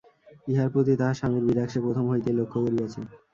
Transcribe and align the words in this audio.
ইহার 0.47 0.69
প্রতি 0.73 0.93
তাহার 0.99 1.17
স্বামীর 1.19 1.43
বিরাগ 1.47 1.67
সে 1.69 1.79
প্রথম 1.85 2.05
হইতেই 2.11 2.37
লক্ষ 2.39 2.53
করিয়াছে। 2.63 3.01